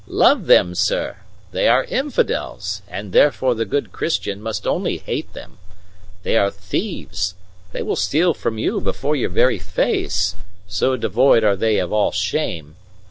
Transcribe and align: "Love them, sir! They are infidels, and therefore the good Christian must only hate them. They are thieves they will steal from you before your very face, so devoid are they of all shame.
"Love 0.07 0.47
them, 0.47 0.73
sir! 0.73 1.17
They 1.51 1.67
are 1.67 1.83
infidels, 1.83 2.81
and 2.87 3.11
therefore 3.11 3.53
the 3.53 3.65
good 3.65 3.91
Christian 3.91 4.41
must 4.41 4.65
only 4.65 4.97
hate 4.97 5.33
them. 5.33 5.59
They 6.23 6.37
are 6.37 6.49
thieves 6.49 7.35
they 7.71 7.83
will 7.83 7.95
steal 7.95 8.33
from 8.33 8.57
you 8.57 8.81
before 8.81 9.15
your 9.15 9.29
very 9.29 9.59
face, 9.59 10.33
so 10.67 10.97
devoid 10.97 11.43
are 11.43 11.55
they 11.55 11.77
of 11.77 11.93
all 11.93 12.11
shame. 12.11 12.77